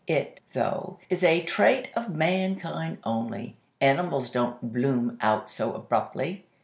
[0.07, 3.55] It, though, is a trait of Mankind only.
[3.79, 6.43] Animals don't 'bloom' out so abruptly.